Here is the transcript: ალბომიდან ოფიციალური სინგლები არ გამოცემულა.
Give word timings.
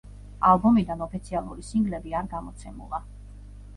ალბომიდან 0.51 1.03
ოფიციალური 1.07 1.67
სინგლები 1.67 2.17
არ 2.21 2.31
გამოცემულა. 2.35 3.03